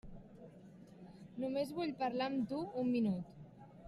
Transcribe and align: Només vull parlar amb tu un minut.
Només 1.43 1.73
vull 1.79 1.91
parlar 2.01 2.31
amb 2.31 2.47
tu 2.55 2.63
un 2.85 2.89
minut. 2.99 3.37